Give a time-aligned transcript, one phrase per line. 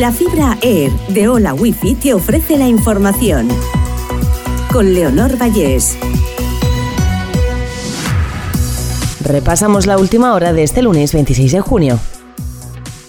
[0.00, 3.46] La fibra Air de Hola Wifi te ofrece la información.
[4.72, 5.98] Con Leonor Vallés.
[9.20, 12.00] Repasamos la última hora de este lunes 26 de junio.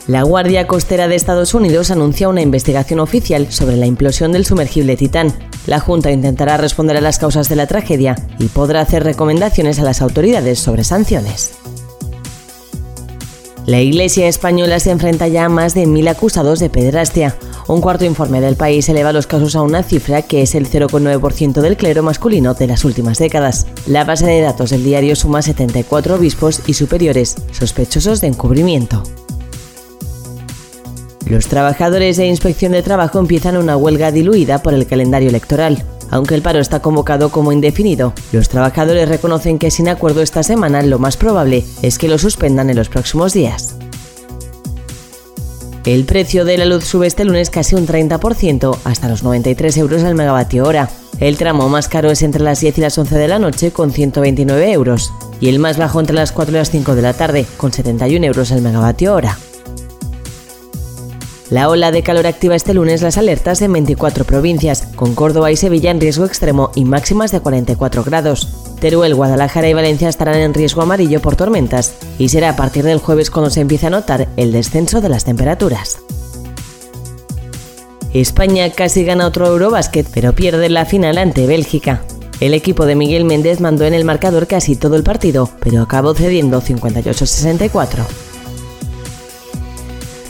[0.07, 4.97] La Guardia Costera de Estados Unidos anuncia una investigación oficial sobre la implosión del sumergible
[4.97, 5.34] Titán.
[5.68, 9.84] La Junta intentará responder a las causas de la tragedia y podrá hacer recomendaciones a
[9.84, 11.62] las autoridades sobre sanciones.
[13.66, 17.38] La Iglesia española se enfrenta ya a más de mil acusados de pederastia.
[17.70, 21.62] Un cuarto informe del país eleva los casos a una cifra que es el 0,9%
[21.62, 23.67] del clero masculino de las últimas décadas.
[23.88, 29.02] La base de datos del diario suma 74 obispos y superiores sospechosos de encubrimiento.
[31.25, 35.81] Los trabajadores de inspección de trabajo empiezan una huelga diluida por el calendario electoral.
[36.13, 40.84] Aunque el paro está convocado como indefinido, los trabajadores reconocen que sin acuerdo esta semana
[40.84, 43.76] lo más probable es que lo suspendan en los próximos días.
[45.86, 50.03] El precio de la luz sube este lunes casi un 30% hasta los 93 euros
[50.03, 50.88] al megavatio hora.
[51.19, 53.89] El tramo más caro es entre las 10 y las 11 de la noche con
[53.91, 57.47] 129 euros y el más bajo entre las 4 y las 5 de la tarde
[57.58, 59.36] con 71 euros al megavatio hora.
[61.54, 65.56] La ola de calor activa este lunes las alertas en 24 provincias, con Córdoba y
[65.56, 68.76] Sevilla en riesgo extremo y máximas de 44 grados.
[68.82, 72.98] Teruel, Guadalajara y Valencia estarán en riesgo amarillo por tormentas y será a partir del
[72.98, 76.00] jueves cuando se empiece a notar el descenso de las temperaturas.
[78.16, 82.02] España casi gana otro Eurobasket, pero pierde la final ante Bélgica.
[82.40, 86.16] El equipo de Miguel Méndez mandó en el marcador casi todo el partido, pero acabó
[86.16, 88.22] cediendo 58-64.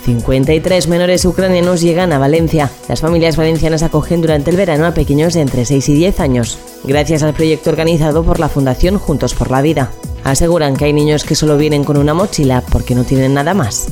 [0.03, 2.69] 53 menores ucranianos llegan a Valencia.
[2.89, 6.59] Las familias valencianas acogen durante el verano a pequeños de entre 6 y 10 años,
[6.83, 9.91] gracias al proyecto organizado por la Fundación Juntos por la Vida.
[10.23, 13.87] Aseguran que hay niños que solo vienen con una mochila porque no tienen nada más.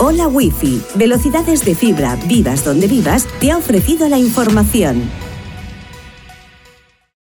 [0.00, 5.08] Hola Wi-Fi, velocidades de fibra, vivas donde vivas, te ha ofrecido la información.